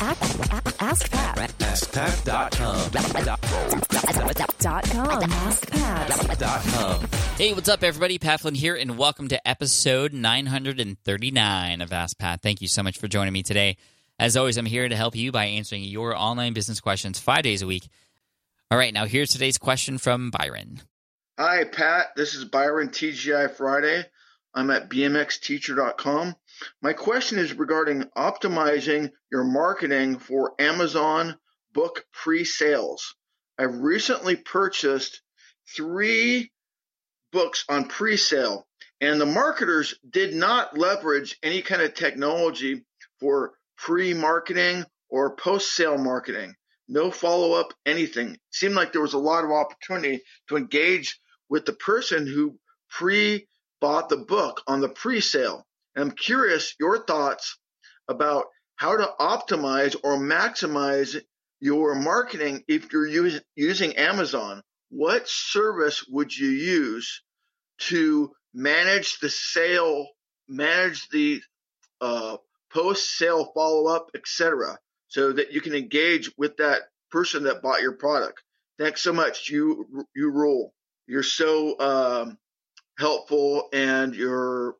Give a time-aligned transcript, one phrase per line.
[0.00, 1.36] Ask, ask, ask Pat.
[1.58, 2.90] AskPat.com.
[4.58, 5.22] Dot com.
[5.32, 7.08] Ask Dot com.
[7.36, 8.18] Hey, what's up, everybody?
[8.18, 12.42] Pat Flynn here, and welcome to episode 939 of Ask Pat.
[12.42, 13.76] Thank you so much for joining me today.
[14.18, 17.62] As always, I'm here to help you by answering your online business questions five days
[17.62, 17.86] a week.
[18.72, 20.80] All right, now here's today's question from Byron.
[21.38, 22.16] Hi, Pat.
[22.16, 24.06] This is Byron TGI Friday.
[24.54, 26.36] I'm at bmxteacher.com.
[26.80, 31.36] My question is regarding optimizing your marketing for Amazon
[31.72, 33.16] book pre sales.
[33.58, 35.20] I've recently purchased
[35.76, 36.52] three
[37.32, 38.66] books on pre sale,
[39.00, 42.84] and the marketers did not leverage any kind of technology
[43.18, 46.54] for pre marketing or post sale marketing.
[46.86, 48.34] No follow up, anything.
[48.34, 52.58] It seemed like there was a lot of opportunity to engage with the person who
[52.88, 53.48] pre
[53.84, 55.62] bought the book on the pre sale.
[55.94, 57.58] I'm curious your thoughts
[58.08, 61.20] about how to optimize or maximize
[61.60, 64.62] your marketing if you're us- using Amazon.
[64.88, 67.22] What service would you use
[67.90, 70.08] to manage the sale,
[70.48, 71.42] manage the
[72.00, 72.38] uh,
[72.72, 77.82] post sale follow up, etc., so that you can engage with that person that bought
[77.82, 78.42] your product?
[78.78, 79.50] Thanks so much.
[79.50, 80.72] You you rule.
[81.06, 82.38] You're so um,
[82.98, 84.76] helpful, and your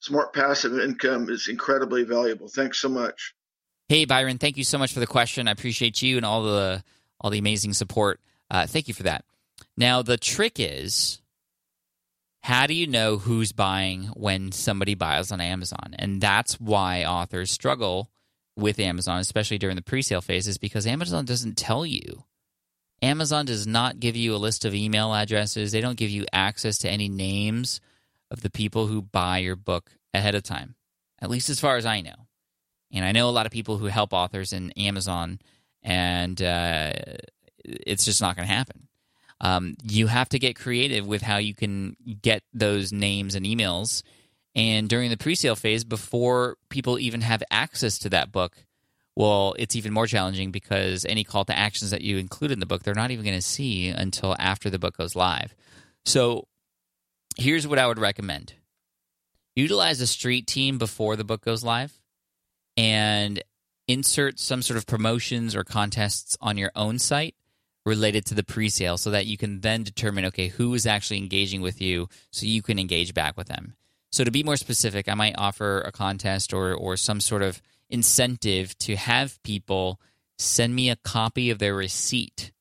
[0.00, 2.48] smart passive income is incredibly valuable.
[2.48, 3.34] Thanks so much.
[3.88, 5.48] Hey, Byron, thank you so much for the question.
[5.48, 6.82] I appreciate you and all the
[7.20, 8.20] all the amazing support.
[8.50, 9.24] Uh, thank you for that.
[9.76, 11.20] Now, the trick is
[12.42, 15.94] how do you know who's buying when somebody buys on Amazon?
[15.98, 18.10] And that's why authors struggle
[18.56, 22.24] with Amazon, especially during the pre-sale phases, because Amazon doesn't tell you.
[23.02, 25.72] Amazon does not give you a list of email addresses.
[25.72, 27.80] They don't give you access to any names
[28.30, 30.74] of the people who buy your book ahead of time,
[31.20, 32.26] at least as far as I know.
[32.92, 35.40] And I know a lot of people who help authors in Amazon,
[35.82, 36.92] and uh,
[37.64, 38.88] it's just not going to happen.
[39.40, 44.02] Um, you have to get creative with how you can get those names and emails.
[44.54, 48.64] And during the pre sale phase, before people even have access to that book,
[49.16, 52.66] well, it's even more challenging because any call to actions that you include in the
[52.66, 55.54] book, they're not even going to see until after the book goes live.
[56.04, 56.48] So
[57.36, 58.54] here's what I would recommend
[59.56, 62.00] utilize a street team before the book goes live
[62.76, 63.42] and
[63.86, 67.36] insert some sort of promotions or contests on your own site
[67.86, 71.60] related to the pre-sale so that you can then determine okay who is actually engaging
[71.60, 73.74] with you so you can engage back with them
[74.10, 77.60] so to be more specific i might offer a contest or or some sort of
[77.94, 80.00] incentive to have people
[80.38, 82.52] send me a copy of their receipt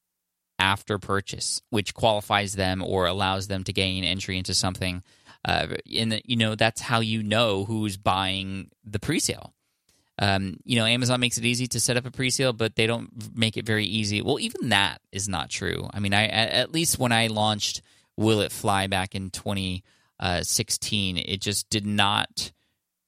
[0.59, 5.03] after purchase which qualifies them or allows them to gain entry into something
[5.44, 9.53] uh, you know that's how you know who's buying the pre-sale
[10.19, 13.35] um, you know, Amazon makes it easy to set up a pre-sale, but they don't
[13.35, 14.21] make it very easy.
[14.21, 15.89] Well, even that is not true.
[15.94, 17.81] I mean, I at least when I launched
[18.15, 22.53] Will It Fly back in 2016, it just did not.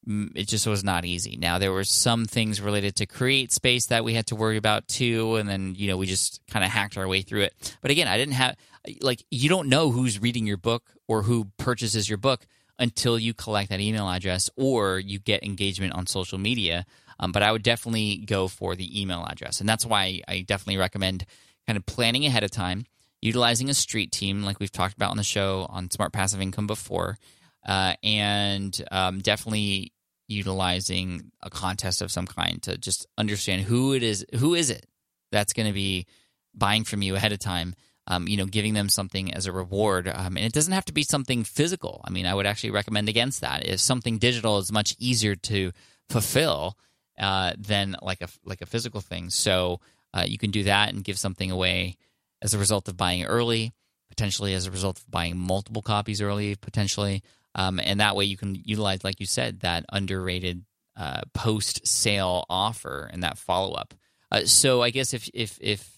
[0.07, 1.35] It just was not easy.
[1.37, 5.35] Now there were some things related to CreateSpace that we had to worry about too,
[5.35, 7.77] and then you know we just kind of hacked our way through it.
[7.81, 8.55] But again, I didn't have
[9.01, 12.45] like you don't know who's reading your book or who purchases your book
[12.77, 16.85] until you collect that email address or you get engagement on social media.
[17.19, 19.59] Um, but I would definitely go for the email address.
[19.59, 21.25] And that's why I definitely recommend
[21.65, 22.85] kind of planning ahead of time,
[23.21, 26.67] utilizing a street team like we've talked about on the show on Smart Passive Income
[26.67, 27.17] before,
[27.65, 29.93] uh, and um, definitely
[30.27, 34.85] utilizing a contest of some kind to just understand who it is, who is it
[35.31, 36.05] that's going to be
[36.53, 37.75] buying from you ahead of time
[38.07, 40.07] um, you know, giving them something as a reward.
[40.07, 42.01] Um, and it doesn't have to be something physical.
[42.05, 43.67] I mean, I would actually recommend against that.
[43.67, 45.71] If something digital is much easier to
[46.09, 46.77] fulfill
[47.19, 49.79] uh, than like a like a physical thing, so
[50.13, 51.97] uh, you can do that and give something away
[52.41, 53.73] as a result of buying early,
[54.09, 57.23] potentially as a result of buying multiple copies early, potentially,
[57.55, 60.65] um, and that way you can utilize, like you said, that underrated
[60.97, 63.93] uh, post sale offer and that follow up.
[64.31, 65.95] Uh, so I guess if if if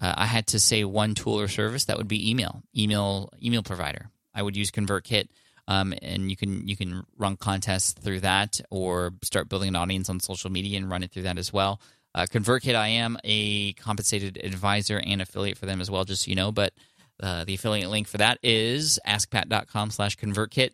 [0.00, 3.62] uh, I had to say one tool or service that would be email, email, email
[3.62, 4.10] provider.
[4.34, 5.28] I would use ConvertKit,
[5.68, 10.10] um, and you can you can run contests through that, or start building an audience
[10.10, 11.80] on social media and run it through that as well.
[12.14, 16.28] Uh, ConvertKit, I am a compensated advisor and affiliate for them as well, just so
[16.28, 16.52] you know.
[16.52, 16.74] But
[17.22, 20.70] uh, the affiliate link for that is askpat.com slash ConvertKit.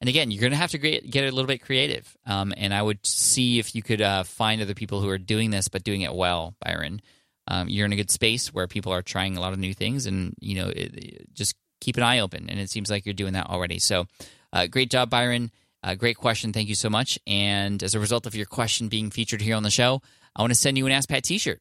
[0.00, 2.16] And again, you're going to have to get, get a little bit creative.
[2.26, 5.50] Um, and I would see if you could uh, find other people who are doing
[5.50, 7.00] this, but doing it well, Byron
[7.48, 10.06] um, you're in a good space where people are trying a lot of new things,
[10.06, 12.48] and you know, it, it, just keep an eye open.
[12.48, 13.78] And it seems like you're doing that already.
[13.78, 14.06] So,
[14.52, 15.50] uh, great job, Byron.
[15.82, 16.52] Uh, great question.
[16.52, 17.18] Thank you so much.
[17.26, 20.00] And as a result of your question being featured here on the show,
[20.34, 21.60] I want to send you an Ask Pat T-shirt,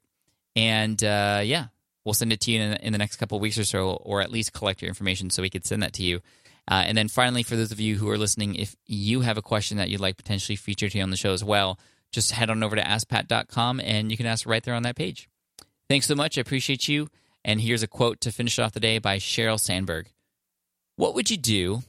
[0.56, 1.66] and uh, yeah,
[2.06, 4.32] we'll send it to you in, in the next couple weeks or so, or at
[4.32, 6.22] least collect your information so we could send that to you.
[6.70, 9.42] Uh, and then finally, for those of you who are listening, if you have a
[9.42, 11.78] question that you'd like potentially featured here on the show as well,
[12.12, 15.28] just head on over to askpat.com and you can ask right there on that page.
[15.90, 16.38] Thanks so much.
[16.38, 17.10] I appreciate you.
[17.44, 20.08] And here's a quote to finish off the day by Sheryl Sandberg.
[20.96, 21.84] What would you do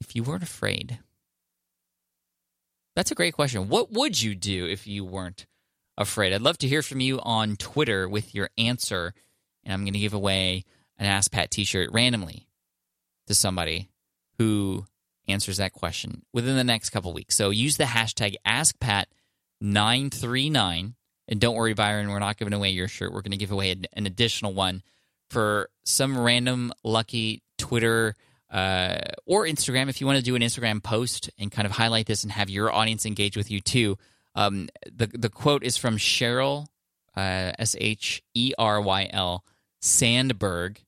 [0.00, 0.98] if you weren't afraid?
[2.94, 3.68] That's a great question.
[3.68, 5.46] What would you do if you weren't
[5.96, 6.34] afraid?
[6.34, 9.14] I'd love to hear from you on Twitter with your answer.
[9.64, 10.64] And I'm going to give away
[10.98, 12.45] an Ask Pat t shirt randomly
[13.26, 13.90] to somebody
[14.38, 14.86] who
[15.28, 17.36] answers that question within the next couple weeks.
[17.36, 20.94] So use the hashtag AskPat939.
[21.28, 23.12] And don't worry, Byron, we're not giving away your shirt.
[23.12, 24.82] We're going to give away an, additional one
[25.28, 28.14] for some random lucky Twitter
[28.50, 29.88] uh, or Instagram.
[29.88, 32.48] If you want to do an Instagram post and kind of highlight this and have
[32.48, 33.98] your audience engage with you too,
[34.36, 36.68] um, the the quote is from Sheryl
[37.16, 39.44] uh, S H E R Y L
[39.80, 40.80] Sandberg,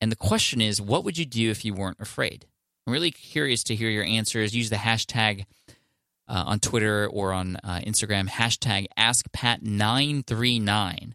[0.00, 2.46] and the question is, what would you do if you weren't afraid?
[2.86, 4.54] I'm really curious to hear your answers.
[4.54, 5.44] Use the hashtag
[6.28, 11.12] uh, on Twitter or on uh, Instagram, hashtag AskPat939.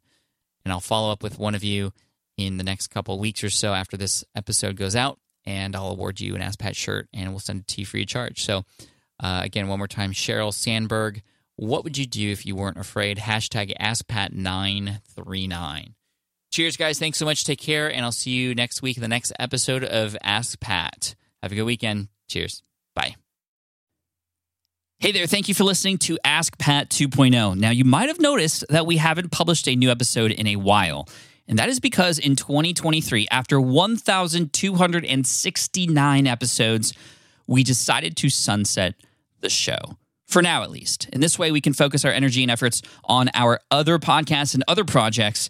[0.65, 1.91] And I'll follow up with one of you
[2.37, 6.19] in the next couple weeks or so after this episode goes out, and I'll award
[6.19, 8.43] you an Ask Pat shirt and we'll send it to you free of charge.
[8.43, 8.63] So,
[9.19, 11.21] uh, again, one more time, Sheryl Sandberg,
[11.55, 13.17] what would you do if you weren't afraid?
[13.17, 15.93] Hashtag AskPat939.
[16.53, 16.99] Cheers, guys.
[16.99, 17.43] Thanks so much.
[17.45, 21.15] Take care, and I'll see you next week in the next episode of Ask Pat.
[21.41, 22.09] Have a good weekend.
[22.27, 22.61] Cheers.
[22.93, 23.15] Bye.
[24.99, 27.57] Hey there, thank you for listening to Ask Pat 2.0.
[27.57, 31.09] Now, you might have noticed that we haven't published a new episode in a while.
[31.47, 36.93] And that is because in 2023, after 1,269 episodes,
[37.47, 38.93] we decided to sunset
[39.39, 39.97] the show.
[40.27, 41.09] For now, at least.
[41.11, 44.63] In this way, we can focus our energy and efforts on our other podcasts and
[44.67, 45.49] other projects.